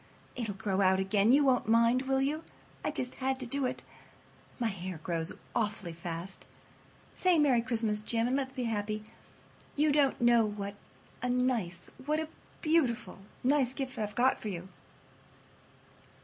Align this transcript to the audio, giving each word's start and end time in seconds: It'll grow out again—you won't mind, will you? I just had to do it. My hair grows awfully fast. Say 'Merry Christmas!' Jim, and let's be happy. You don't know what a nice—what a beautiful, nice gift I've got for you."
It'll 0.35 0.55
grow 0.55 0.81
out 0.81 0.99
again—you 0.99 1.43
won't 1.45 1.67
mind, 1.67 2.01
will 2.07 2.21
you? 2.21 2.43
I 2.83 2.89
just 2.89 3.13
had 3.21 3.39
to 3.39 3.45
do 3.45 3.67
it. 3.67 3.83
My 4.57 4.65
hair 4.69 4.97
grows 5.03 5.31
awfully 5.55 5.93
fast. 5.93 6.43
Say 7.15 7.37
'Merry 7.37 7.61
Christmas!' 7.61 8.01
Jim, 8.01 8.25
and 8.25 8.35
let's 8.35 8.51
be 8.53 8.63
happy. 8.63 9.03
You 9.75 9.91
don't 9.91 10.19
know 10.19 10.43
what 10.43 10.73
a 11.21 11.29
nice—what 11.29 12.19
a 12.19 12.29
beautiful, 12.63 13.19
nice 13.43 13.75
gift 13.75 13.99
I've 13.99 14.15
got 14.15 14.41
for 14.41 14.49
you." 14.49 14.69